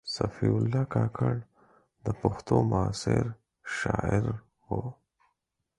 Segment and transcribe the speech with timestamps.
[0.15, 1.35] صفي الله کاکړ
[2.05, 3.23] د پښتو معاصر
[3.79, 4.25] شاعر
[4.65, 4.69] و.